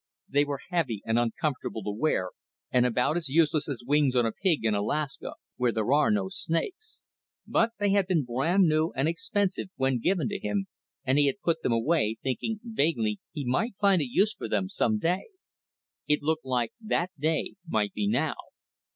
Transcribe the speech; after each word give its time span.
They 0.27 0.45
were 0.45 0.61
heavy 0.71 1.03
and 1.05 1.19
uncomfortable 1.19 1.83
to 1.83 1.91
wear, 1.91 2.31
and 2.71 2.87
about 2.87 3.17
as 3.17 3.29
useless 3.29 3.69
as 3.69 3.83
wings 3.85 4.15
on 4.15 4.25
a 4.25 4.31
pig 4.31 4.65
in 4.65 4.73
Alaska, 4.73 5.35
where 5.57 5.71
there 5.71 5.93
are 5.93 6.09
no 6.09 6.27
snakes; 6.27 7.05
but 7.45 7.73
they 7.79 7.91
had 7.91 8.07
been 8.07 8.23
brand 8.23 8.63
new 8.63 8.91
and 8.95 9.07
expensive 9.07 9.67
when 9.75 9.99
given 9.99 10.27
to 10.29 10.39
him, 10.39 10.65
and 11.05 11.19
he 11.19 11.27
had 11.27 11.39
put 11.43 11.61
them 11.61 11.71
away, 11.71 12.17
thinking 12.23 12.59
vaguely 12.63 13.19
he 13.31 13.45
might 13.45 13.75
find 13.79 14.01
a 14.01 14.07
use 14.09 14.33
for 14.33 14.49
them 14.49 14.69
some 14.69 14.97
day. 14.97 15.25
It 16.07 16.23
looked 16.23 16.45
like 16.45 16.71
that 16.81 17.11
day 17.19 17.53
might 17.67 17.93
be 17.93 18.07
now. 18.07 18.33